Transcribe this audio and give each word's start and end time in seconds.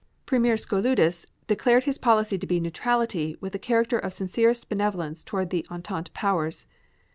Premier 0.25 0.55
Skouloudis 0.55 1.27
declared 1.45 1.83
his 1.83 1.99
policy 1.99 2.35
to 2.35 2.47
be 2.47 2.59
neutrality 2.59 3.37
with 3.39 3.53
the 3.53 3.59
character 3.59 3.99
of 3.99 4.13
sincerest 4.15 4.67
benevolence 4.67 5.23
toward 5.23 5.51
the 5.51 5.63
Entente 5.69 6.11
Powers. 6.15 6.65